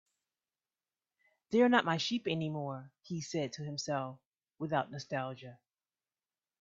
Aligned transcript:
"They're 1.51 1.69
not 1.69 1.85
my 1.85 1.97
sheep 1.97 2.25
anymore," 2.27 2.91
he 3.03 3.21
said 3.21 3.53
to 3.53 3.63
himself, 3.63 4.19
without 4.57 4.89
nostalgia. 4.89 5.59